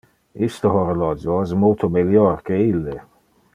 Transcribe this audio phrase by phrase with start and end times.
[0.45, 2.99] Iste horologio es multo melior que ille.